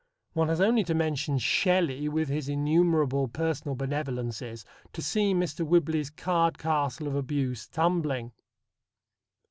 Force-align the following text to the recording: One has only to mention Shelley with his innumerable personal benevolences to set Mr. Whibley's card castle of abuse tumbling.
One 0.33 0.47
has 0.47 0.59
only 0.59 0.83
to 0.85 0.95
mention 0.95 1.37
Shelley 1.37 2.09
with 2.09 2.27
his 2.27 2.49
innumerable 2.49 3.27
personal 3.27 3.75
benevolences 3.75 4.65
to 4.93 4.99
set 5.03 5.21
Mr. 5.35 5.63
Whibley's 5.63 6.09
card 6.09 6.57
castle 6.57 7.05
of 7.07 7.13
abuse 7.13 7.67
tumbling. 7.67 8.31